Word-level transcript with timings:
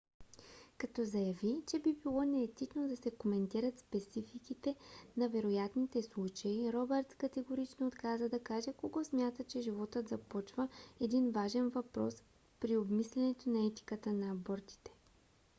като 0.77 1.03
заяви 1.03 1.61
че 1.67 1.79
би 1.79 1.93
било 1.93 2.23
неетично 2.23 2.87
да 2.87 2.97
се 2.97 3.11
коментират 3.11 3.79
спецификите 3.79 4.75
на 5.17 5.29
вероятните 5.29 6.01
случаи 6.01 6.73
робъртс 6.73 7.13
категорично 7.15 7.87
отказа 7.87 8.29
да 8.29 8.43
каже 8.43 8.73
кога 8.73 9.03
смята 9.03 9.43
че 9.43 9.61
животът 9.61 10.09
започва 10.09 10.67
един 10.99 11.31
важен 11.31 11.69
въпрос 11.69 12.23
при 12.59 12.77
обмислянето 12.77 13.49
на 13.49 13.67
етиката 13.67 14.13
на 14.13 14.31
абортите 14.31 14.91